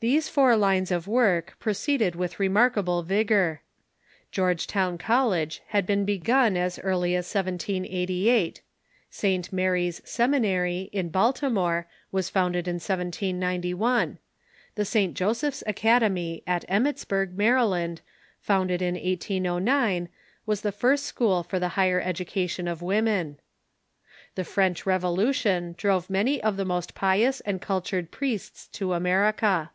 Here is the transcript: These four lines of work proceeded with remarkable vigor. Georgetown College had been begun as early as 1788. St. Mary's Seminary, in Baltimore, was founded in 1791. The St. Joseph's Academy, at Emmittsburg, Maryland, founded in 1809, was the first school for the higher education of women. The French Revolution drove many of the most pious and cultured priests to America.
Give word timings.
These 0.00 0.28
four 0.28 0.56
lines 0.56 0.92
of 0.92 1.08
work 1.08 1.56
proceeded 1.58 2.14
with 2.14 2.38
remarkable 2.38 3.02
vigor. 3.02 3.62
Georgetown 4.30 4.98
College 4.98 5.62
had 5.68 5.84
been 5.84 6.04
begun 6.04 6.56
as 6.56 6.78
early 6.80 7.16
as 7.16 7.34
1788. 7.34 8.60
St. 9.10 9.52
Mary's 9.52 10.00
Seminary, 10.04 10.90
in 10.92 11.08
Baltimore, 11.08 11.88
was 12.12 12.28
founded 12.30 12.68
in 12.68 12.74
1791. 12.74 14.18
The 14.76 14.84
St. 14.84 15.14
Joseph's 15.14 15.64
Academy, 15.66 16.44
at 16.46 16.66
Emmittsburg, 16.68 17.34
Maryland, 17.36 18.00
founded 18.38 18.80
in 18.80 18.94
1809, 18.94 20.08
was 20.44 20.60
the 20.60 20.70
first 20.72 21.06
school 21.06 21.42
for 21.42 21.58
the 21.58 21.70
higher 21.70 22.00
education 22.00 22.68
of 22.68 22.80
women. 22.82 23.40
The 24.36 24.44
French 24.44 24.84
Revolution 24.86 25.74
drove 25.76 26.10
many 26.10 26.40
of 26.40 26.56
the 26.58 26.64
most 26.66 26.94
pious 26.94 27.40
and 27.40 27.60
cultured 27.60 28.12
priests 28.12 28.68
to 28.74 28.92
America. 28.92 29.70